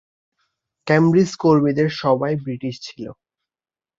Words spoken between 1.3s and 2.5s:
কর্মীদের সবাই